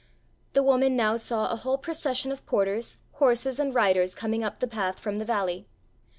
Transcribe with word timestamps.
The 0.53 0.63
woman 0.63 0.95
now 0.95 1.15
saw 1.15 1.47
a 1.51 1.55
whole 1.57 1.77
procession 1.77 2.31
of 2.31 2.43
porters, 2.47 2.97
horses 3.11 3.59
and 3.59 3.71
riders 3.75 4.15
coming 4.15 4.43
up 4.43 4.59
the 4.59 4.67
path 4.67 4.97
from 4.97 5.19
the 5.19 5.25
valley. 5.25 5.67